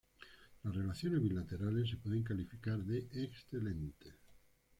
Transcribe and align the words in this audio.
Las 0.63 0.75
relaciones 0.75 1.21
bilaterales 1.21 1.91
se 1.91 1.97
pueden 1.97 2.23
calificar 2.23 2.79
de 2.79 3.07
excelentes. 3.23 4.15